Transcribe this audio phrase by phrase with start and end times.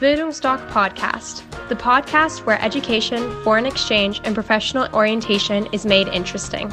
[0.00, 6.72] Bildungsdoc Podcast, the podcast where education, foreign exchange, and professional orientation is made interesting.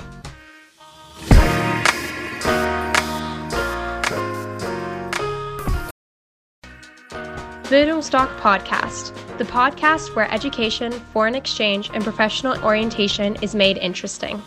[7.64, 14.40] Bildungsdoc Podcast, the podcast where education, foreign exchange, and professional orientation is made interesting.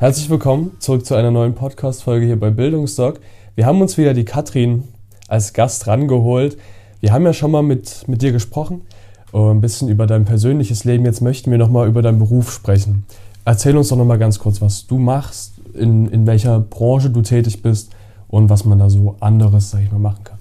[0.00, 3.20] Herzlich willkommen zurück zu einer neuen Podcast-Folge hier bei Bildungsdoc.
[3.60, 4.84] Wir haben uns wieder die Katrin
[5.28, 6.56] als Gast rangeholt.
[7.00, 8.86] Wir haben ja schon mal mit, mit dir gesprochen,
[9.34, 11.04] äh, ein bisschen über dein persönliches Leben.
[11.04, 13.04] Jetzt möchten wir nochmal über deinen Beruf sprechen.
[13.44, 17.60] Erzähl uns doch nochmal ganz kurz, was du machst, in, in welcher Branche du tätig
[17.60, 17.92] bist
[18.28, 20.38] und was man da so anderes, sag ich mal, machen kann.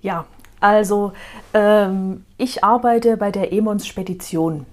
[0.00, 0.24] Ja,
[0.58, 1.12] also
[1.54, 4.66] ähm, ich arbeite bei der Emons Spedition.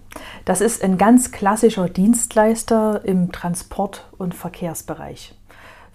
[0.44, 5.36] Das ist ein ganz klassischer Dienstleister im Transport- und Verkehrsbereich.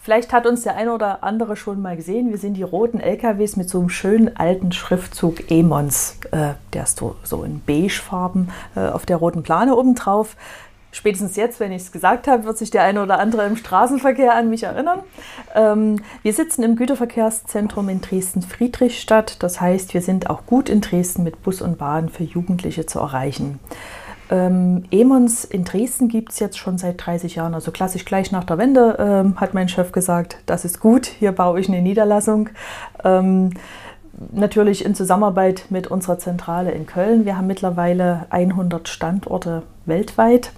[0.04, 2.28] Vielleicht hat uns der eine oder andere schon mal gesehen.
[2.28, 6.18] Wir sind die roten LKWs mit so einem schönen alten Schriftzug Emons.
[6.30, 10.36] Äh, der ist so, so in Beigefarben äh, auf der roten Plane oben drauf.
[10.92, 14.34] Spätestens jetzt, wenn ich es gesagt habe, wird sich der eine oder andere im Straßenverkehr
[14.34, 15.00] an mich erinnern.
[15.54, 19.42] Ähm, wir sitzen im Güterverkehrszentrum in Dresden-Friedrichstadt.
[19.42, 22.98] Das heißt, wir sind auch gut in Dresden mit Bus und Bahn für Jugendliche zu
[22.98, 23.58] erreichen.
[24.30, 28.44] Ähm, Emons in Dresden gibt es jetzt schon seit 30 Jahren, also klassisch gleich nach
[28.44, 32.48] der Wende, ähm, hat mein Chef gesagt, das ist gut, hier baue ich eine Niederlassung.
[33.04, 33.50] Ähm,
[34.32, 37.24] natürlich in Zusammenarbeit mit unserer Zentrale in Köln.
[37.24, 40.52] Wir haben mittlerweile 100 Standorte weltweit.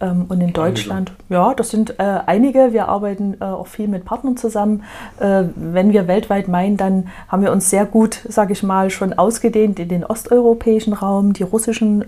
[0.00, 2.72] Ähm, und in Deutschland, ja, das sind äh, einige.
[2.72, 4.84] Wir arbeiten äh, auch viel mit Partnern zusammen.
[5.18, 9.12] Äh, wenn wir weltweit meinen, dann haben wir uns sehr gut, sage ich mal, schon
[9.12, 12.02] ausgedehnt in den osteuropäischen Raum, die russischen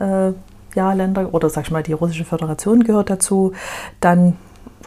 [0.74, 3.52] äh, ja, Länder oder sag ich mal, die Russische Föderation gehört dazu,
[4.00, 4.36] dann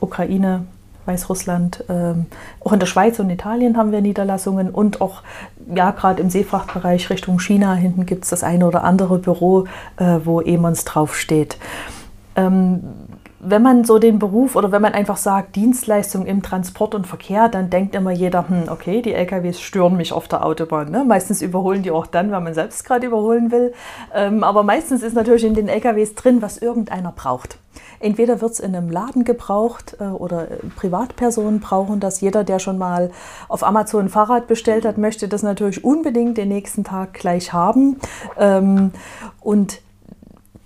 [0.01, 0.65] Ukraine,
[1.05, 2.25] Weißrussland, ähm,
[2.61, 5.21] auch in der Schweiz und Italien haben wir Niederlassungen und auch
[5.73, 9.65] ja gerade im Seefrachtbereich Richtung China hinten gibt es das eine oder andere Büro,
[9.97, 11.57] äh, wo Emons draufsteht.
[12.35, 12.81] Ähm,
[13.47, 17.49] wenn man so den Beruf oder wenn man einfach sagt Dienstleistung im Transport und Verkehr,
[17.49, 20.89] dann denkt immer jeder, hm, okay, die LKWs stören mich auf der Autobahn.
[20.91, 21.05] Ne?
[21.05, 23.73] Meistens überholen die auch dann, wenn man selbst gerade überholen will.
[24.13, 27.57] Ähm, aber meistens ist natürlich in den LKWs drin, was irgendeiner braucht.
[27.99, 32.21] Entweder wird es in einem Laden gebraucht äh, oder äh, Privatpersonen brauchen das.
[32.21, 33.11] Jeder, der schon mal
[33.47, 37.99] auf Amazon ein Fahrrad bestellt hat, möchte das natürlich unbedingt den nächsten Tag gleich haben.
[38.37, 38.91] Ähm,
[39.41, 39.81] und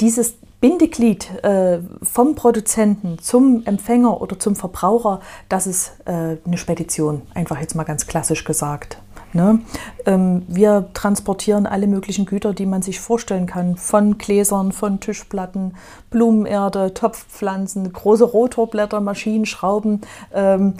[0.01, 7.21] dieses Bindeglied äh, vom Produzenten zum Empfänger oder zum Verbraucher, das ist äh, eine Spedition,
[7.33, 8.97] einfach jetzt mal ganz klassisch gesagt.
[9.31, 9.59] Ne?
[10.05, 15.75] Ähm, wir transportieren alle möglichen Güter, die man sich vorstellen kann, von Gläsern, von Tischplatten,
[16.09, 20.01] Blumenerde, Topfpflanzen, große Rotorblätter, Maschinen, Schrauben.
[20.33, 20.73] Ähm,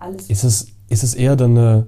[0.00, 0.30] alles.
[0.30, 1.86] Ist es, ist es eher dann eine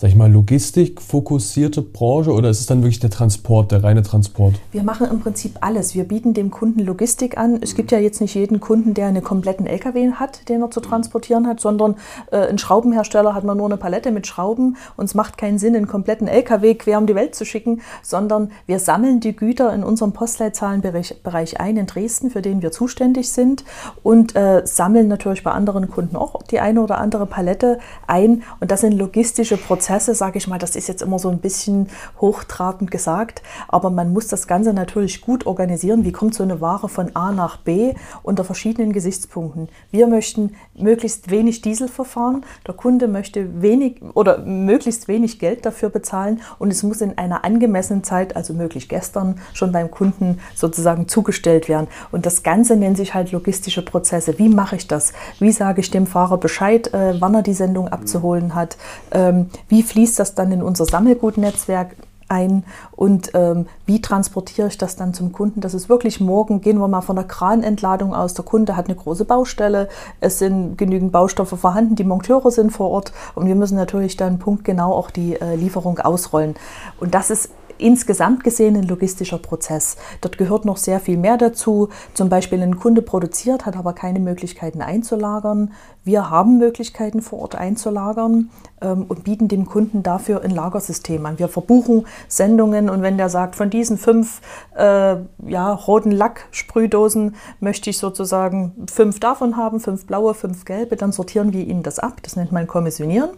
[0.00, 4.54] sag ich mal, logistikfokussierte Branche oder ist es dann wirklich der Transport, der reine Transport?
[4.70, 5.96] Wir machen im Prinzip alles.
[5.96, 7.58] Wir bieten dem Kunden Logistik an.
[7.60, 10.78] Es gibt ja jetzt nicht jeden Kunden, der einen kompletten LKW hat, den er zu
[10.78, 11.96] transportieren hat, sondern
[12.30, 15.74] äh, ein Schraubenhersteller hat man nur eine Palette mit Schrauben und es macht keinen Sinn,
[15.74, 19.82] einen kompletten LKW quer um die Welt zu schicken, sondern wir sammeln die Güter in
[19.82, 23.64] unserem Postleitzahlenbereich ein in Dresden, für den wir zuständig sind
[24.04, 28.70] und äh, sammeln natürlich bei anderen Kunden auch die eine oder andere Palette ein und
[28.70, 31.88] das sind logistische Prozesse Prozesse, sage ich mal, das ist jetzt immer so ein bisschen
[32.20, 36.04] hochtrabend gesagt, aber man muss das Ganze natürlich gut organisieren.
[36.04, 39.70] Wie kommt so eine Ware von A nach B unter verschiedenen Gesichtspunkten?
[39.90, 45.88] Wir möchten möglichst wenig Diesel verfahren, der Kunde möchte wenig oder möglichst wenig Geld dafür
[45.88, 51.08] bezahlen und es muss in einer angemessenen Zeit, also möglich gestern, schon beim Kunden sozusagen
[51.08, 51.86] zugestellt werden.
[52.12, 54.38] Und das Ganze nennt sich halt logistische Prozesse.
[54.38, 55.14] Wie mache ich das?
[55.38, 58.76] Wie sage ich dem Fahrer Bescheid, äh, wann er die Sendung abzuholen hat?
[59.12, 61.94] Ähm, wie wie fließt das dann in unser Sammelgutnetzwerk
[62.26, 62.64] ein
[62.96, 65.60] und ähm, wie transportiere ich das dann zum Kunden?
[65.60, 68.34] Das ist wirklich morgen, gehen wir mal von der Kranentladung aus.
[68.34, 69.88] Der Kunde hat eine große Baustelle,
[70.18, 74.40] es sind genügend Baustoffe vorhanden, die Monteure sind vor Ort und wir müssen natürlich dann
[74.40, 76.56] punktgenau auch die äh, Lieferung ausrollen.
[76.98, 79.96] Und das ist insgesamt gesehen ein logistischer Prozess.
[80.20, 81.88] Dort gehört noch sehr viel mehr dazu.
[82.14, 85.72] Zum Beispiel ein Kunde produziert, hat aber keine Möglichkeiten einzulagern.
[86.08, 88.48] Wir haben Möglichkeiten vor Ort einzulagern
[88.80, 91.38] ähm, und bieten dem Kunden dafür ein Lagersystem an.
[91.38, 94.40] Wir verbuchen Sendungen und wenn der sagt, von diesen fünf
[94.74, 95.16] äh,
[95.46, 101.52] ja, roten Lacksprühdosen möchte ich sozusagen fünf davon haben, fünf blaue, fünf gelbe, dann sortieren
[101.52, 102.22] wir ihnen das ab.
[102.22, 103.30] Das nennt man Kommissionieren,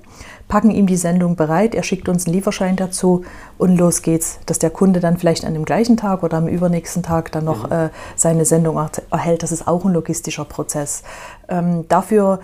[0.47, 3.25] packen ihm die Sendung bereit, er schickt uns einen Lieferschein dazu
[3.59, 7.03] und los geht's, dass der Kunde dann vielleicht an dem gleichen Tag oder am übernächsten
[7.03, 7.73] Tag dann noch mhm.
[7.73, 8.81] äh, seine Sendung
[9.11, 9.43] erhält.
[9.43, 11.03] Das ist auch ein logistischer Prozess.
[11.49, 12.41] Ähm, dafür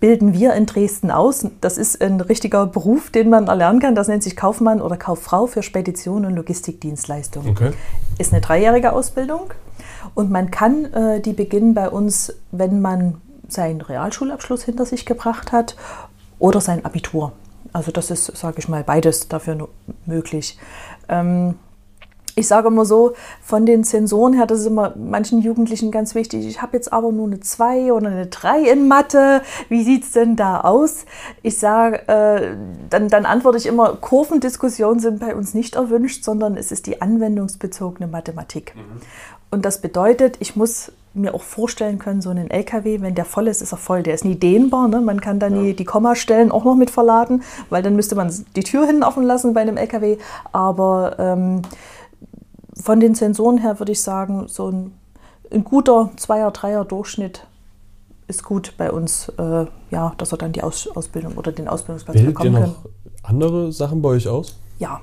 [0.00, 1.46] bilden wir in Dresden aus.
[1.60, 3.94] Das ist ein richtiger Beruf, den man erlernen kann.
[3.94, 7.50] Das nennt sich Kaufmann oder Kauffrau für Spedition und Logistikdienstleistungen.
[7.50, 7.72] Okay.
[8.18, 9.52] Ist eine dreijährige Ausbildung
[10.14, 15.52] und man kann äh, die beginnen bei uns, wenn man seinen Realschulabschluss hinter sich gebracht
[15.52, 15.76] hat
[16.38, 17.32] oder sein Abitur.
[17.72, 19.68] Also das ist, sage ich mal, beides dafür
[20.06, 20.58] möglich.
[21.08, 21.54] Ähm,
[22.38, 26.46] ich sage immer so, von den Sensoren her, das ist immer manchen Jugendlichen ganz wichtig.
[26.46, 29.42] Ich habe jetzt aber nur eine 2 oder eine 3 in Mathe.
[29.68, 31.04] Wie sieht es denn da aus?
[31.42, 32.54] Ich sage, äh,
[32.90, 37.02] dann, dann antworte ich immer, Kurvendiskussionen sind bei uns nicht erwünscht, sondern es ist die
[37.02, 38.74] anwendungsbezogene Mathematik.
[38.76, 39.00] Mhm.
[39.50, 43.48] Und das bedeutet, ich muss mir auch vorstellen können, so einen LKW, wenn der voll
[43.48, 44.02] ist, ist er voll.
[44.02, 44.88] Der ist nie dehnbar.
[44.88, 45.00] Ne?
[45.00, 45.62] Man kann dann ja.
[45.62, 49.24] die, die Kommastellen auch noch mit verladen, weil dann müsste man die Tür hinten offen
[49.24, 50.18] lassen bei einem LKW.
[50.52, 51.62] Aber ähm,
[52.80, 54.92] von den Sensoren her würde ich sagen, so ein,
[55.52, 57.46] ein guter Zweier-, Dreier-Durchschnitt
[58.28, 62.16] ist gut bei uns, äh, ja, dass wir dann die Aus Ausbildung oder den Ausbildungsplatz
[62.16, 62.94] Bildet bekommen ihr noch können.
[63.22, 64.58] andere Sachen bei euch aus?
[64.78, 65.00] Ja,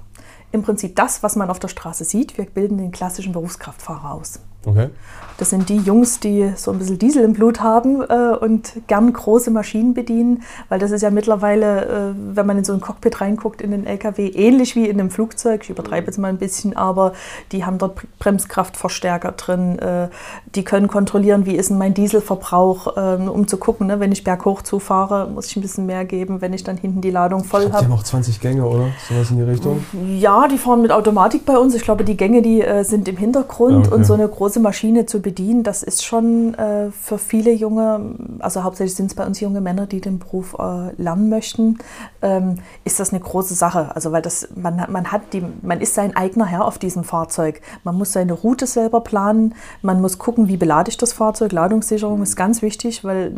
[0.52, 2.38] im Prinzip das, was man auf der Straße sieht.
[2.38, 4.40] Wir bilden den klassischen Berufskraftfahrer aus.
[4.66, 4.90] Okay.
[5.38, 9.12] Das sind die Jungs, die so ein bisschen Diesel im Blut haben äh, und gern
[9.12, 13.20] große Maschinen bedienen, weil das ist ja mittlerweile, äh, wenn man in so ein Cockpit
[13.20, 15.62] reinguckt in den LKW, ähnlich wie in einem Flugzeug.
[15.64, 17.14] Ich übertreibe jetzt mal ein bisschen, aber
[17.52, 19.78] die haben dort Bremskraftverstärker drin.
[19.80, 20.08] Äh,
[20.56, 24.24] die können kontrollieren, wie ist denn mein Dieselverbrauch, ähm, um zu gucken, ne, wenn ich
[24.24, 27.66] berghoch zufahre, muss ich ein bisschen mehr geben, wenn ich dann hinten die Ladung voll
[27.66, 27.80] habe.
[27.80, 28.88] Die haben auch 20 Gänge, oder?
[29.10, 29.84] Sowas in die Richtung?
[30.18, 31.76] Ja, die fahren mit Automatik bei uns.
[31.76, 33.96] Ich glaube, die Gänge, die äh, sind im Hintergrund okay.
[33.96, 38.64] und so eine große Maschine zu bedienen, das ist schon äh, für viele junge, also
[38.64, 41.78] hauptsächlich sind es bei uns junge Männer, die den Beruf äh, lernen möchten,
[42.22, 43.96] ähm, ist das eine große Sache.
[43.96, 47.62] Also weil das, man, man hat die, man ist sein eigener Herr auf diesem Fahrzeug.
[47.84, 51.52] Man muss seine Route selber planen, man muss gucken, wie belade ich das Fahrzeug.
[51.52, 53.34] Ladungssicherung ist ganz wichtig, weil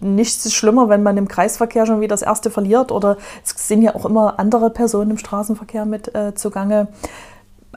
[0.00, 3.82] nichts ist schlimmer, wenn man im Kreisverkehr schon wieder das erste verliert oder es sind
[3.82, 6.88] ja auch immer andere Personen im Straßenverkehr mit äh, zugange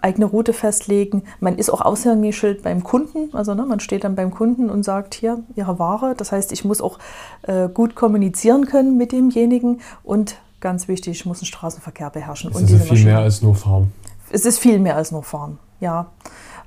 [0.02, 1.24] eigene Route festlegen.
[1.40, 5.14] Man ist auch Aushängeschild beim Kunden, also ne, man steht dann beim Kunden und sagt
[5.14, 6.16] hier Ihre Ware.
[6.16, 7.00] Das heißt, ich muss auch
[7.44, 12.52] äh, gut kommunizieren können mit demjenigen und ganz wichtig, ich muss den Straßenverkehr beherrschen.
[12.52, 13.12] Es und ist viel Maschine.
[13.12, 13.92] mehr als nur fahren.
[14.32, 16.08] Es ist viel mehr als nur fahren, ja.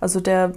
[0.00, 0.52] Also der,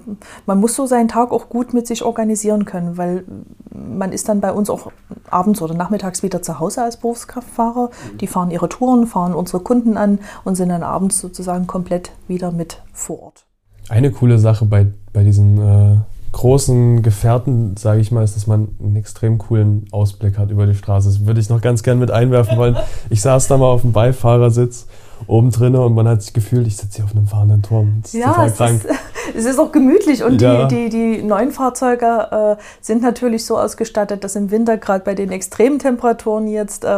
[0.45, 3.23] man muss so seinen Tag auch gut mit sich organisieren können, weil
[3.71, 4.91] man ist dann bei uns auch
[5.29, 7.89] abends oder nachmittags wieder zu Hause als Berufskraftfahrer.
[8.19, 12.51] Die fahren ihre Touren, fahren unsere Kunden an und sind dann abends sozusagen komplett wieder
[12.51, 13.45] mit vor Ort.
[13.89, 15.97] Eine coole Sache bei, bei diesen äh,
[16.31, 20.75] großen Gefährten, sage ich mal, ist, dass man einen extrem coolen Ausblick hat über die
[20.75, 21.07] Straße.
[21.09, 22.77] Das würde ich noch ganz gern mit einwerfen wollen.
[23.09, 24.87] Ich saß da mal auf dem Beifahrersitz
[25.25, 27.99] oben drin und man hat sich gefühlt, ich sitze hier auf einem fahrenden Turm.
[28.01, 28.83] Das ist ja, total krank.
[28.83, 28.95] Ist,
[29.37, 30.65] es ist auch gemütlich und ja.
[30.65, 35.13] die, die, die neuen Fahrzeuge äh, sind natürlich so ausgestattet, dass im Winter gerade bei
[35.13, 36.97] den extremen Temperaturen jetzt äh,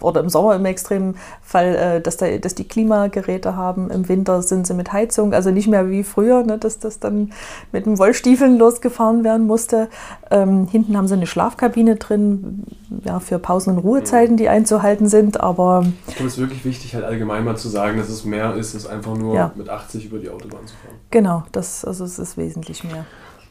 [0.00, 3.90] oder im Sommer im extremen Fall, äh, dass, da, dass die Klimageräte haben.
[3.90, 7.32] Im Winter sind sie mit Heizung, also nicht mehr wie früher, ne, dass das dann
[7.72, 9.88] mit dem Wollstiefeln losgefahren werden musste.
[10.34, 12.64] Ähm, hinten haben sie eine Schlafkabine drin,
[13.04, 15.40] ja, für Pausen und Ruhezeiten, die einzuhalten sind.
[15.40, 18.54] Aber ich glaube, es ist wirklich wichtig, halt allgemein mal zu sagen, dass es mehr
[18.56, 19.52] ist, als einfach nur ja.
[19.54, 20.96] mit 80 über die Autobahn zu fahren.
[21.12, 23.06] Genau, das, also es ist wesentlich mehr.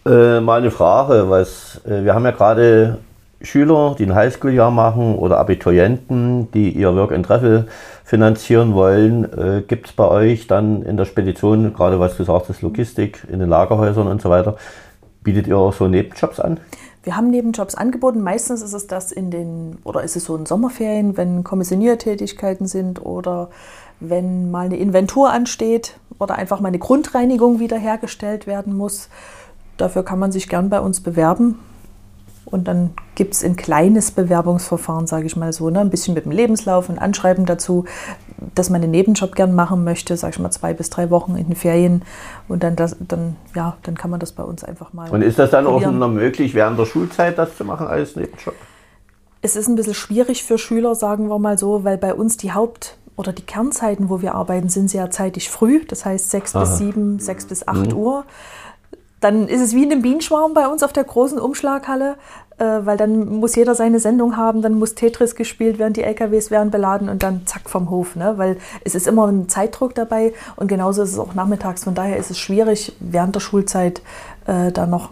[0.05, 2.97] Äh, mal eine Frage, was, äh, wir haben ja gerade
[3.41, 7.67] Schüler, die ein Highschool-Jahr machen oder Abiturienten, die ihr Work and Travel
[8.03, 9.23] finanzieren wollen.
[9.37, 13.25] Äh, Gibt es bei euch dann in der Spedition, gerade was du sagst, das Logistik
[13.31, 14.57] in den Lagerhäusern und so weiter,
[15.23, 16.59] bietet ihr auch so Nebenjobs an?
[17.03, 18.21] Wir haben Nebenjobs angeboten.
[18.21, 23.05] Meistens ist es das in den, oder ist es so in Sommerferien, wenn Kommissioniertätigkeiten sind
[23.05, 23.49] oder
[23.99, 29.09] wenn mal eine Inventur ansteht oder einfach mal eine Grundreinigung wiederhergestellt werden muss.
[29.77, 31.59] Dafür kann man sich gern bei uns bewerben.
[32.53, 35.79] Und dann gibt es ein kleines Bewerbungsverfahren, sage ich mal so, ne?
[35.79, 37.85] ein bisschen mit dem Lebenslauf und Anschreiben dazu,
[38.53, 41.47] dass man einen Nebenjob gern machen möchte, sage ich mal zwei bis drei Wochen in
[41.47, 42.03] den Ferien.
[42.47, 45.09] Und dann, das, dann, ja, dann kann man das bei uns einfach mal.
[45.09, 45.95] Und ist das dann probieren.
[45.95, 48.53] auch noch möglich, während der Schulzeit das zu machen als Nebenjob?
[49.41, 52.51] Es ist ein bisschen schwierig für Schüler, sagen wir mal so, weil bei uns die
[52.51, 56.63] Haupt- oder die Kernzeiten, wo wir arbeiten, sind sehr zeitig früh, das heißt 6 Aha.
[56.63, 57.97] bis 7, 6 bis 8 mhm.
[57.97, 58.25] Uhr.
[59.23, 62.17] Dann ist es wie in einem Bienenschwarm bei uns auf der großen Umschlaghalle,
[62.57, 66.71] weil dann muss jeder seine Sendung haben, dann muss Tetris gespielt werden, die LKWs werden
[66.71, 68.15] beladen und dann zack vom Hof.
[68.15, 68.33] Ne?
[68.37, 71.83] Weil es ist immer ein Zeitdruck dabei und genauso ist es auch nachmittags.
[71.83, 74.01] Von daher ist es schwierig, während der Schulzeit
[74.45, 75.09] äh, da noch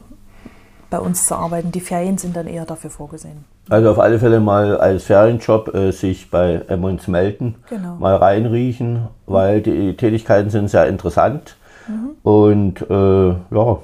[0.92, 1.72] bei uns zu arbeiten.
[1.72, 3.46] Die Ferien sind dann eher dafür vorgesehen.
[3.70, 7.96] Also auf alle Fälle mal als Ferienjob äh, sich bei Emmons melden, genau.
[7.96, 11.56] mal reinriechen, weil die Tätigkeiten sind sehr interessant.
[11.88, 12.10] Mhm.
[12.22, 13.78] Und äh, ja.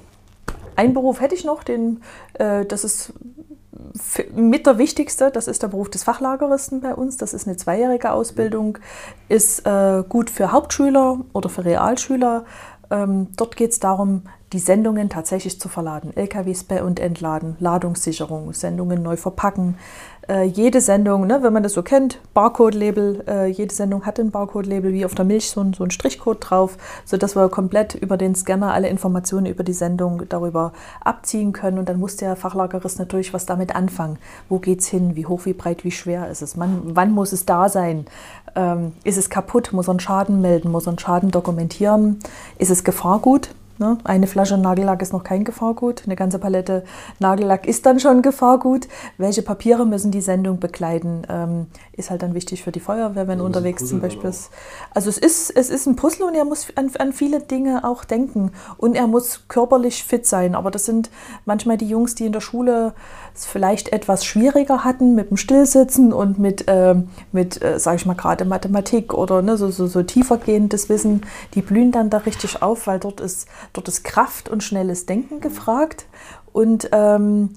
[0.75, 2.01] Einen Beruf hätte ich noch, den,
[2.33, 3.13] äh, das ist
[4.35, 7.17] mit der wichtigste, das ist der Beruf des Fachlageristen bei uns.
[7.17, 8.77] Das ist eine zweijährige Ausbildung,
[9.29, 12.45] ist äh, gut für Hauptschüler oder für Realschüler.
[12.89, 16.15] Ähm, dort geht es darum, die Sendungen tatsächlich zu verladen.
[16.15, 19.77] LKWs bei und entladen, Ladungssicherung, Sendungen neu verpacken,
[20.29, 24.31] äh, jede Sendung, ne, wenn man das so kennt, Barcode-Label, äh, jede Sendung hat ein
[24.31, 28.17] Barcode-Label, wie auf der Milch so ein, so ein Strichcode drauf, sodass wir komplett über
[28.17, 31.79] den Scanner alle Informationen über die Sendung darüber abziehen können.
[31.79, 34.19] Und dann muss der Fachlagerist natürlich was damit anfangen.
[34.49, 35.15] Wo geht es hin?
[35.15, 36.55] Wie hoch, wie breit, wie schwer ist es?
[36.55, 38.05] Man, wann muss es da sein?
[38.55, 39.71] Ähm, ist es kaputt?
[39.71, 40.71] Muss er einen Schaden melden?
[40.71, 42.19] Muss er einen Schaden dokumentieren?
[42.57, 43.49] Ist es Gefahrgut?
[43.79, 43.97] Ne?
[44.03, 46.03] Eine Flasche Nagellack ist noch kein Gefahrgut.
[46.05, 46.83] Eine ganze Palette
[47.19, 48.87] Nagellack ist dann schon Gefahrgut.
[49.17, 51.23] Welche Papiere müssen die Sendung begleiten?
[51.29, 54.49] Ähm, ist halt dann wichtig für die Feuerwehr, wenn unterwegs zum Beispiel ist.
[54.93, 58.03] Also es ist, es ist ein Puzzle und er muss an, an, viele Dinge auch
[58.03, 58.51] denken.
[58.77, 60.55] Und er muss körperlich fit sein.
[60.55, 61.09] Aber das sind
[61.45, 62.93] manchmal die Jungs, die in der Schule
[63.37, 66.95] es vielleicht etwas schwieriger hatten mit dem Stillsitzen und mit, äh,
[67.31, 71.21] mit äh, sage ich mal, gerade Mathematik oder ne, so, so, so tiefergehendes Wissen.
[71.53, 75.39] Die blühen dann da richtig auf, weil dort ist Dort ist Kraft und schnelles Denken
[75.39, 76.07] gefragt
[76.51, 77.51] und ähm,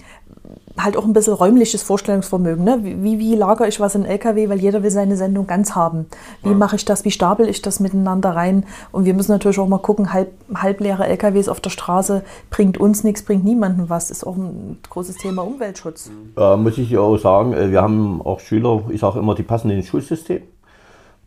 [0.78, 2.64] halt auch ein bisschen räumliches Vorstellungsvermögen.
[2.64, 2.80] Ne?
[2.82, 6.06] Wie, wie lagere ich was in LKW, weil jeder will seine Sendung ganz haben.
[6.42, 8.64] Wie mache ich das, wie stapel ich das miteinander rein?
[8.92, 13.04] Und wir müssen natürlich auch mal gucken, halb, halbleere LKWs auf der Straße bringt uns
[13.04, 14.10] nichts, bringt niemandem was.
[14.10, 16.10] Ist auch ein großes Thema Umweltschutz.
[16.36, 19.70] Ja, muss ich auch sagen, äh, wir haben auch Schüler, ich sage immer, die passen
[19.70, 20.42] ins Schulsystem.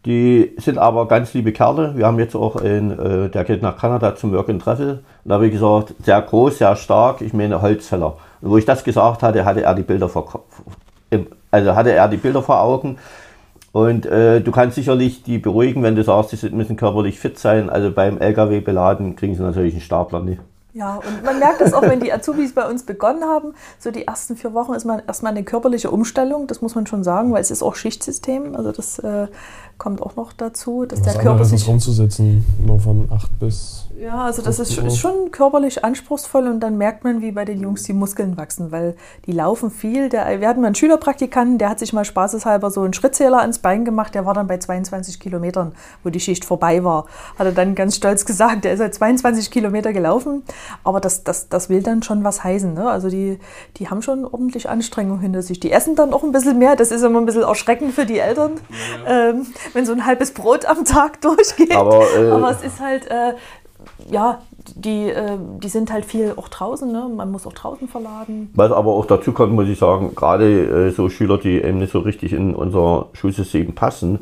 [0.05, 1.95] Die sind aber ganz liebe Kerle.
[1.95, 5.03] Wir haben jetzt auch einen, äh, der geht nach Kanada zum Work and Travel.
[5.23, 8.17] Da habe ich gesagt, sehr groß, sehr stark, ich meine Holzfäller.
[8.41, 10.43] Und wo ich das gesagt hatte, hatte er die Bilder vor,
[11.51, 12.97] also hatte er die Bilder vor Augen.
[13.71, 17.69] Und äh, du kannst sicherlich die beruhigen, wenn du sagst, sie müssen körperlich fit sein.
[17.69, 20.41] Also beim LKW beladen kriegen sie natürlich einen Stapler nicht.
[20.73, 23.53] Ja, und man merkt das auch, wenn die Azubis bei uns begonnen haben.
[23.77, 27.03] So die ersten vier Wochen ist man erstmal eine körperliche Umstellung, das muss man schon
[27.03, 28.55] sagen, weil es ist auch Schichtsystem.
[28.55, 29.27] Also das äh,
[29.77, 34.23] kommt auch noch dazu, dass Was der Körper sich rumzusitzen, nur von acht bis ja,
[34.23, 37.83] also das ist, ist, schon körperlich anspruchsvoll und dann merkt man, wie bei den Jungs
[37.83, 38.95] die Muskeln wachsen, weil
[39.27, 40.09] die laufen viel.
[40.09, 43.59] Der, wir hatten mal einen Schülerpraktikanten, der hat sich mal spaßeshalber so einen Schrittzähler ans
[43.59, 47.05] Bein gemacht, der war dann bei 22 Kilometern, wo die Schicht vorbei war.
[47.37, 50.43] Hat er dann ganz stolz gesagt, der ist halt 22 Kilometer gelaufen,
[50.83, 52.73] aber das, das, das will dann schon was heißen.
[52.73, 52.89] Ne?
[52.89, 53.39] Also die,
[53.77, 55.59] die haben schon ordentlich Anstrengung hinter sich.
[55.59, 58.19] Die essen dann auch ein bisschen mehr, das ist immer ein bisschen erschreckend für die
[58.19, 58.53] Eltern,
[59.05, 59.29] ja.
[59.29, 61.75] ähm, wenn so ein halbes Brot am Tag durchgeht.
[61.75, 63.07] Aber, äh, aber es ist halt...
[63.09, 63.33] Äh,
[64.09, 64.41] ja,
[64.75, 67.09] die, äh, die sind halt viel auch draußen, ne?
[67.13, 68.49] man muss auch draußen verladen.
[68.55, 71.91] Was aber auch dazu kommt, muss ich sagen, gerade äh, so Schüler, die eben nicht
[71.91, 74.19] so richtig in unser Schulsystem passen,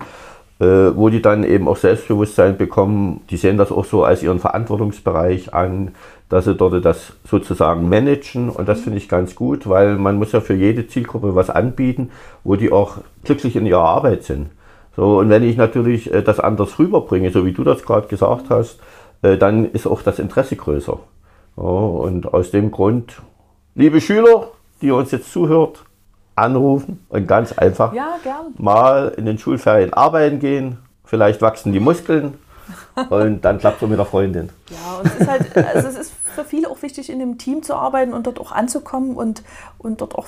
[0.66, 5.54] wo die dann eben auch Selbstbewusstsein bekommen, die sehen das auch so als ihren Verantwortungsbereich
[5.54, 5.92] an,
[6.30, 10.32] dass sie dort das sozusagen managen und das finde ich ganz gut, weil man muss
[10.32, 12.12] ja für jede Zielgruppe was anbieten,
[12.44, 14.50] wo die auch glücklich in ihrer Arbeit sind.
[14.96, 18.50] So, und wenn ich natürlich äh, das anders rüberbringe, so wie du das gerade gesagt
[18.50, 18.80] hast,
[19.22, 21.00] äh, dann ist auch das Interesse größer.
[21.56, 23.22] und aus dem Grund,
[23.76, 24.50] liebe Schüler,
[24.82, 25.84] die uns jetzt zuhört,
[26.42, 28.18] anrufen und ganz einfach ja,
[28.58, 30.78] mal in den Schulferien arbeiten gehen.
[31.06, 32.36] Vielleicht wachsen die Muskeln
[33.10, 34.50] und dann klappt es mit der Freundin.
[34.70, 37.64] Ja, und es ist halt, also es ist für viele auch wichtig, in einem Team
[37.64, 39.44] zu arbeiten und dort auch anzukommen und,
[39.78, 40.28] und dort auch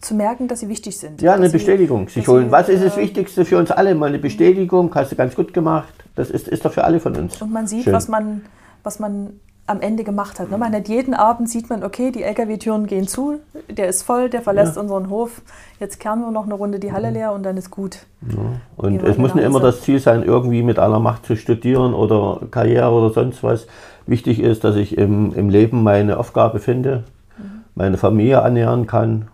[0.00, 1.22] zu merken, dass sie wichtig sind.
[1.22, 2.50] Ja, eine Bestätigung sich holen.
[2.50, 3.94] Was ist das Wichtigste für uns alle?
[3.94, 5.92] Mal eine Bestätigung, hast du ganz gut gemacht.
[6.16, 7.40] Das ist, ist doch für alle von uns.
[7.40, 8.42] Und man sieht, was man,
[8.82, 10.50] was man am Ende gemacht hat.
[10.50, 10.58] Ne?
[10.58, 13.38] Man hat jeden Abend sieht man, okay, die LKW-Türen gehen zu,
[13.72, 14.82] der ist voll, der verlässt ja.
[14.82, 15.42] unseren Hof.
[15.80, 17.98] Jetzt kehren wir noch eine Runde die Halle leer und dann ist gut.
[18.28, 18.60] Ja.
[18.76, 22.40] Und es muss nicht immer das Ziel sein, irgendwie mit aller Macht zu studieren oder
[22.50, 23.66] Karriere oder sonst was.
[24.06, 27.04] Wichtig ist, dass ich im, im Leben meine Aufgabe finde,
[27.38, 27.64] mhm.
[27.74, 29.28] meine Familie ernähren kann,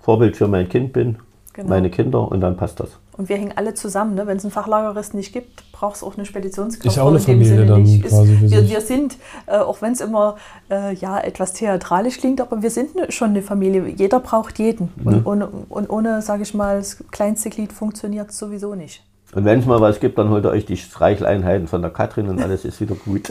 [0.00, 1.16] Vorbild für mein Kind bin,
[1.54, 1.68] genau.
[1.70, 2.90] meine Kinder und dann passt das.
[3.16, 4.14] Und wir hängen alle zusammen.
[4.14, 4.26] Ne?
[4.26, 6.84] Wenn es einen Fachlagerist nicht gibt, braucht es auch eine Speditionskraft.
[6.84, 8.04] Ist auch eine Familie dann nicht.
[8.04, 10.36] quasi ist, wir, wir, sind, äh, auch wenn es immer
[10.70, 13.86] äh, ja, etwas theatralisch klingt, aber wir sind ne, schon eine Familie.
[13.86, 14.92] Jeder braucht jeden.
[15.04, 15.26] Und, mhm.
[15.26, 19.02] ohne, und ohne, sage ich mal, das kleinste Glied funktioniert es sowieso nicht.
[19.34, 22.28] Und wenn es mal was gibt, dann holt ihr euch die Streicheleinheiten von der Katrin
[22.28, 23.30] und alles ist wieder gut.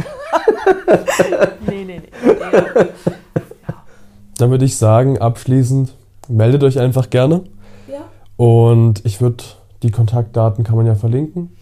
[1.68, 2.02] nee, nee, nee.
[2.02, 2.86] nee.
[4.38, 5.94] Dann würde ich sagen, abschließend,
[6.28, 7.44] meldet euch einfach gerne.
[8.44, 9.42] Und ich würde
[9.84, 11.56] die Kontaktdaten kann man ja verlinken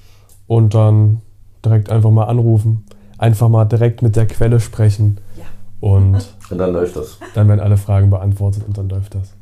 [0.48, 1.22] und dann
[1.64, 2.88] direkt einfach mal anrufen.
[3.20, 5.20] Einfach mal direkt mit der Quelle sprechen.
[5.38, 5.44] Ja.
[5.80, 7.20] Und, und dann läuft das.
[7.36, 9.36] Dann werden alle Fragen beantwortet und dann läuft das.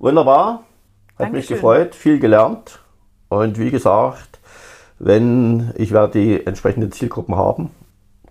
[0.00, 0.64] Wunderbar.
[1.10, 1.36] Hat Dankeschön.
[1.36, 2.80] mich gefreut, viel gelernt.
[3.28, 4.40] Und wie gesagt,
[4.98, 7.70] wenn ich werde die entsprechenden Zielgruppen haben,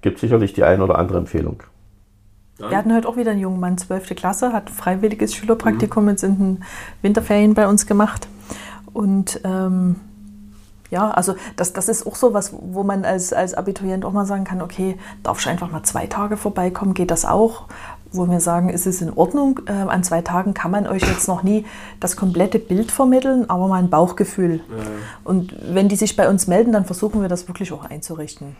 [0.01, 1.63] gibt es sicherlich die eine oder andere Empfehlung.
[2.57, 4.13] Wir hatten heute auch wieder einen jungen Mann, 12.
[4.13, 6.63] Klasse, hat freiwilliges Schülerpraktikum jetzt in den
[7.01, 8.27] Winterferien bei uns gemacht.
[8.93, 9.95] Und ähm,
[10.91, 14.25] ja, also das, das ist auch so was, wo man als, als Abiturient auch mal
[14.25, 17.67] sagen kann, okay, darfst du einfach mal zwei Tage vorbeikommen, geht das auch?
[18.11, 21.29] Wo wir sagen, ist es in Ordnung, äh, an zwei Tagen kann man euch jetzt
[21.29, 21.65] noch nie
[22.01, 24.55] das komplette Bild vermitteln, aber mal ein Bauchgefühl.
[24.69, 24.83] Ja.
[25.23, 28.57] Und wenn die sich bei uns melden, dann versuchen wir das wirklich auch einzurichten.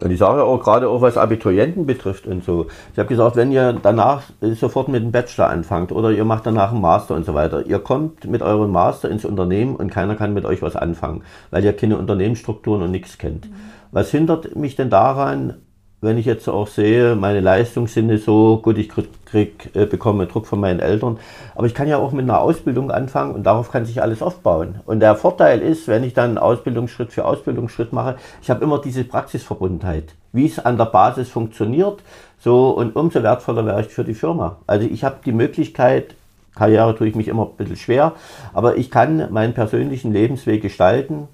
[0.00, 2.66] Und ich sage auch gerade auch was Abiturienten betrifft und so.
[2.92, 6.70] Ich habe gesagt, wenn ihr danach sofort mit dem Bachelor anfangt oder ihr macht danach
[6.70, 10.34] einen Master und so weiter, ihr kommt mit eurem Master ins Unternehmen und keiner kann
[10.34, 13.50] mit euch was anfangen, weil ihr keine Unternehmensstrukturen und nichts kennt.
[13.50, 13.54] Mhm.
[13.90, 15.54] Was hindert mich denn daran,
[16.00, 20.46] wenn ich jetzt auch sehe, meine nicht so gut, ich krieg, krieg, äh, bekomme Druck
[20.46, 21.18] von meinen Eltern,
[21.56, 24.76] aber ich kann ja auch mit einer Ausbildung anfangen und darauf kann sich alles aufbauen.
[24.86, 29.02] Und der Vorteil ist, wenn ich dann Ausbildungsschritt für Ausbildungsschritt mache, ich habe immer diese
[29.02, 32.00] Praxisverbundenheit, wie es an der Basis funktioniert,
[32.38, 34.58] so und umso wertvoller wäre ich für die Firma.
[34.68, 36.14] Also ich habe die Möglichkeit,
[36.54, 38.12] Karriere tue ich mich immer ein bisschen schwer,
[38.52, 41.26] aber ich kann meinen persönlichen Lebensweg gestalten,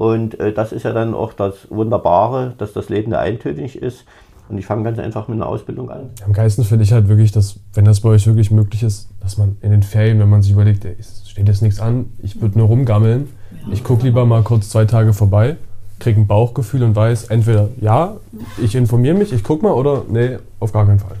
[0.00, 4.06] und äh, das ist ja dann auch das Wunderbare, dass das Leben ja eintönig ist.
[4.48, 6.08] Und ich fange ganz einfach mit einer Ausbildung an.
[6.24, 9.36] Am geilsten finde ich halt wirklich, dass, wenn das bei euch wirklich möglich ist, dass
[9.36, 12.40] man in den Ferien, wenn man sich überlegt, ey, es steht jetzt nichts an, ich
[12.40, 13.28] würde nur rumgammeln,
[13.66, 13.72] ja.
[13.74, 15.58] ich gucke lieber mal kurz zwei Tage vorbei,
[15.98, 18.16] kriege ein Bauchgefühl und weiß, entweder ja,
[18.56, 21.18] ich informiere mich, ich gucke mal, oder nee, auf gar keinen Fall.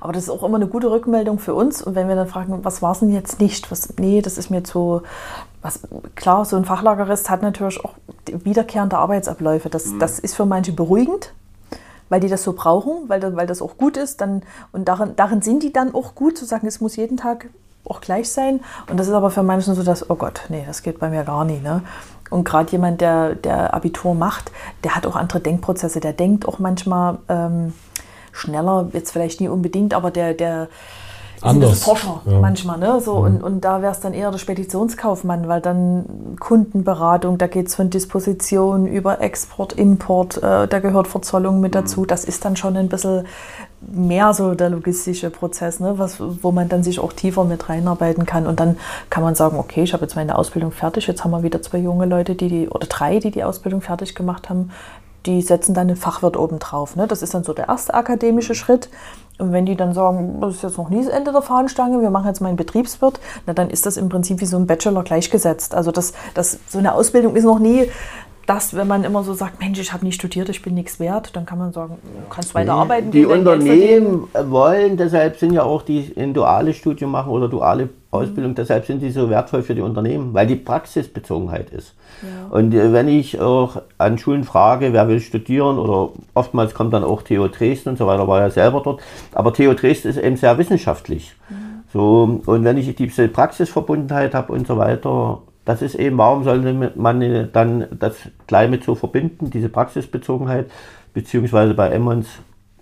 [0.00, 1.82] Aber das ist auch immer eine gute Rückmeldung für uns.
[1.82, 3.70] Und wenn wir dann fragen, was war es denn jetzt nicht?
[3.70, 5.02] Was, nee, das ist mir zu.
[5.62, 5.80] Was,
[6.14, 7.94] klar, so ein Fachlagerist hat natürlich auch
[8.26, 9.68] wiederkehrende Arbeitsabläufe.
[9.68, 9.98] Das, mhm.
[9.98, 11.34] das ist für manche beruhigend,
[12.08, 14.20] weil die das so brauchen, weil, weil das auch gut ist.
[14.20, 17.48] Dann, und darin, darin sind die dann auch gut, zu sagen, es muss jeden Tag
[17.84, 18.60] auch gleich sein.
[18.88, 21.24] Und das ist aber für manchen so, dass, oh Gott, nee, das geht bei mir
[21.24, 21.62] gar nicht.
[21.62, 21.82] Ne?
[22.30, 24.50] Und gerade jemand, der, der Abitur macht,
[24.84, 26.00] der hat auch andere Denkprozesse.
[26.00, 27.18] Der denkt auch manchmal.
[27.28, 27.72] Ähm,
[28.32, 30.68] schneller, jetzt vielleicht nie unbedingt, aber der, der
[31.42, 31.82] Anders.
[31.82, 32.38] Forscher ja.
[32.38, 32.78] manchmal.
[32.78, 33.00] Ne?
[33.00, 33.24] So, mhm.
[33.24, 37.74] und, und da wäre es dann eher der Speditionskaufmann, weil dann Kundenberatung, da geht es
[37.74, 42.02] von Disposition über Export, Import, äh, da gehört Verzollung mit dazu.
[42.02, 42.06] Mhm.
[42.08, 43.26] Das ist dann schon ein bisschen
[43.80, 45.94] mehr so der logistische Prozess, ne?
[45.96, 48.46] Was, wo man dann sich auch tiefer mit reinarbeiten kann.
[48.46, 48.76] Und dann
[49.08, 51.78] kann man sagen, okay, ich habe jetzt meine Ausbildung fertig, jetzt haben wir wieder zwei
[51.78, 54.70] junge Leute, die die, oder drei, die die Ausbildung fertig gemacht haben
[55.26, 56.96] die setzen dann den Fachwirt oben drauf.
[56.96, 57.06] Ne?
[57.06, 58.88] Das ist dann so der erste akademische Schritt.
[59.40, 62.10] Und wenn die dann sagen, das ist jetzt noch nie das Ende der Fahnenstange, wir
[62.10, 65.02] machen jetzt mal einen Betriebswirt, na, dann ist das im Prinzip wie so ein Bachelor
[65.02, 65.74] gleichgesetzt.
[65.74, 67.90] Also das, das, so eine Ausbildung ist noch nie
[68.46, 71.36] das, wenn man immer so sagt, Mensch, ich habe nicht studiert, ich bin nichts wert,
[71.36, 73.12] dann kann man sagen, du kannst weiter arbeiten.
[73.12, 78.56] Die Unternehmen wollen, deshalb sind ja auch die ein duales Studium machen oder duale Ausbildung,
[78.56, 81.94] deshalb sind die so wertvoll für die Unternehmen, weil die Praxisbezogenheit ist.
[82.22, 82.56] Ja.
[82.56, 87.04] Und äh, wenn ich auch an Schulen frage, wer will studieren oder oftmals kommt dann
[87.04, 89.00] auch Theo Dresden und so weiter, war ja selber dort,
[89.32, 91.34] aber Theo Dresden ist eben sehr wissenschaftlich.
[91.48, 91.54] Mhm.
[91.92, 96.92] So, und wenn ich diese Praxisverbundenheit habe und so weiter, das ist eben, warum sollte
[96.96, 100.70] man dann das gleich mit so verbinden, diese Praxisbezogenheit,
[101.14, 102.28] beziehungsweise bei Emmons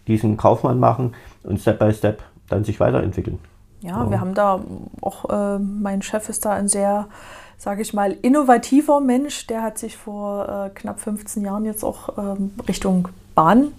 [0.06, 3.38] diesen Kaufmann machen und Step by Step dann sich weiterentwickeln.
[3.80, 4.10] Ja, ja.
[4.10, 4.60] wir haben da
[5.00, 7.06] auch, äh, mein Chef ist da ein sehr,
[7.56, 9.46] sage ich mal, innovativer Mensch.
[9.46, 13.72] Der hat sich vor äh, knapp 15 Jahren jetzt auch ähm, Richtung Bahn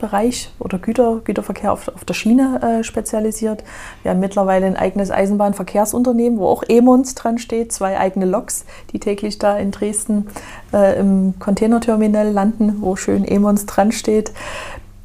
[0.00, 3.62] Bereich oder Güter, Güterverkehr auf, auf der Schiene äh, spezialisiert.
[4.02, 8.98] Wir haben mittlerweile ein eigenes Eisenbahnverkehrsunternehmen, wo auch Emons dran steht, zwei eigene Loks, die
[8.98, 10.26] täglich da in Dresden
[10.72, 14.32] äh, im Containerterminal landen, wo schön Emons dran steht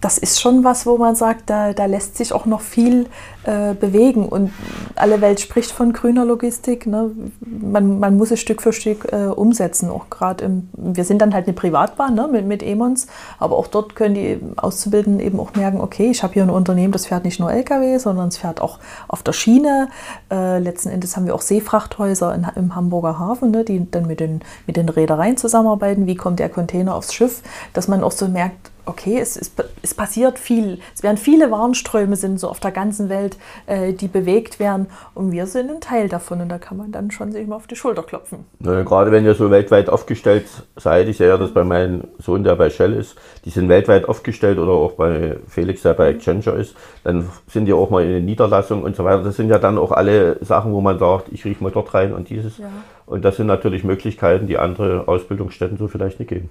[0.01, 3.07] das ist schon was, wo man sagt, da, da lässt sich auch noch viel
[3.45, 4.27] äh, bewegen.
[4.27, 4.51] Und
[4.95, 6.87] alle Welt spricht von grüner Logistik.
[6.87, 7.11] Ne?
[7.39, 9.89] Man, man muss es Stück für Stück äh, umsetzen.
[9.89, 12.27] Auch gerade wir sind dann halt eine Privatbahn ne?
[12.27, 13.07] mit, mit Emons,
[13.39, 16.91] aber auch dort können die Auszubildenden eben auch merken, okay, ich habe hier ein Unternehmen,
[16.91, 19.89] das fährt nicht nur Lkw, sondern es fährt auch auf der Schiene.
[20.31, 23.63] Äh, letzten Endes haben wir auch Seefrachthäuser in, im Hamburger Hafen, ne?
[23.63, 26.07] die dann mit den, mit den Reedereien zusammenarbeiten.
[26.07, 27.41] Wie kommt der Container aufs Schiff?
[27.73, 30.79] Dass man auch so merkt, okay, es, es, es, passiert viel.
[30.93, 33.34] Es werden viele Warnströme sind so auf der ganzen Welt,
[33.65, 37.11] äh, die bewegt werden und wir sind ein Teil davon und da kann man dann
[37.11, 38.45] schon sich mal auf die Schulter klopfen.
[38.59, 40.45] Ja, gerade wenn ihr so weltweit aufgestellt
[40.75, 44.07] seid, ich sehe ja das bei meinem Sohn, der bei Shell ist, die sind weltweit
[44.07, 48.11] aufgestellt oder auch bei Felix, der bei Accenture ist, dann sind die auch mal in
[48.11, 49.23] den Niederlassungen und so weiter.
[49.23, 52.13] Das sind ja dann auch alle Sachen, wo man sagt, ich rieche mal dort rein
[52.13, 52.57] und dieses.
[52.57, 52.69] Ja.
[53.05, 56.49] Und das sind natürlich Möglichkeiten, die andere Ausbildungsstätten so vielleicht nicht geben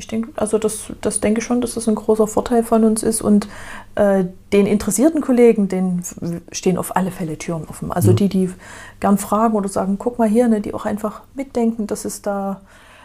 [0.00, 3.02] ich denke, also das, das denke ich schon, dass das ein großer Vorteil von uns
[3.02, 3.20] ist.
[3.20, 3.48] Und
[3.94, 6.02] äh, den interessierten Kollegen, denen
[6.52, 7.92] stehen auf alle Fälle Türen offen.
[7.92, 8.16] Also ja.
[8.16, 8.50] die, die
[8.98, 12.62] gern fragen oder sagen, guck mal hier, ne, die auch einfach mitdenken, dass es da,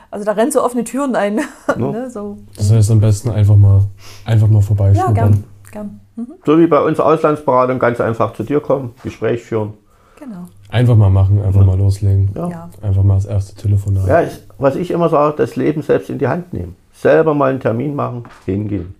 [0.10, 1.42] also da rennen so offene Türen ein.
[1.68, 1.76] Ja.
[1.76, 2.38] ne, so.
[2.56, 3.82] Das heißt am besten einfach mal,
[4.24, 5.08] einfach mal vorbeischauen.
[5.08, 5.44] Ja, gern.
[5.72, 6.00] Gern.
[6.16, 6.36] Mhm.
[6.46, 9.74] So wie bei uns Auslandsberatung, ganz einfach zu dir kommen, Gespräch führen.
[10.18, 10.46] Genau.
[10.70, 12.32] Einfach mal machen, einfach mal loslegen.
[12.34, 12.50] Ja.
[12.50, 12.70] Ja.
[12.82, 14.08] Einfach mal das erste Telefonat.
[14.08, 16.78] Ja, ich, was ich immer sage, das Leben selbst in die Hand nehmen.
[16.96, 18.96] Selber mal einen Termin machen, hingehen.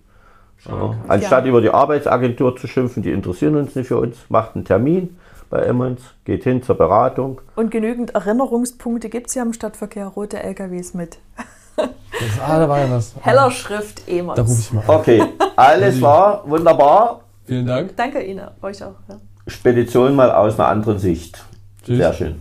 [0.66, 0.94] Ja.
[1.08, 1.48] Anstatt Ja.
[1.50, 5.16] über die Arbeitsagentur zu schimpfen, die interessieren uns nicht für uns, macht einen Termin
[5.48, 7.40] bei Emmons, geht hin zur Beratung.
[7.54, 11.18] Und genügend Erinnerungspunkte gibt es ja im Stadtverkehr, rote LKWs mit
[11.76, 13.14] Das, ah, da war ja was.
[13.20, 14.36] heller Schrift Emons.
[14.36, 15.00] Da rufe ich mal an.
[15.00, 15.22] Okay,
[15.56, 17.20] alles war wunderbar.
[17.44, 17.94] Vielen Dank.
[17.96, 18.94] Danke Ihnen, euch auch.
[19.08, 19.18] Ja.
[19.46, 21.44] Spedition mal aus einer anderen Sicht.
[21.84, 21.98] Tschüss.
[21.98, 22.40] Sehr schön.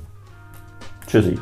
[1.05, 1.37] Tschüssi.